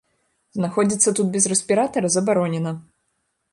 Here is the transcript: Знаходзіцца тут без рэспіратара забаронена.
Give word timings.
Знаходзіцца 0.57 1.13
тут 1.19 1.29
без 1.37 1.47
рэспіратара 1.53 2.07
забаронена. 2.17 2.71